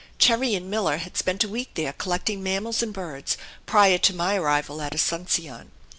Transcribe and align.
Cherrie 0.17 0.55
and 0.55 0.67
Miller 0.67 0.97
had 0.97 1.15
spent 1.15 1.43
a 1.43 1.47
week 1.47 1.75
there 1.75 1.93
collecting 1.93 2.41
mammals 2.41 2.81
and 2.81 2.91
birds 2.91 3.37
prior 3.67 3.99
to 3.99 4.15
my 4.15 4.35
arrival 4.35 4.81
at 4.81 4.95
Asuncion. 4.95 5.69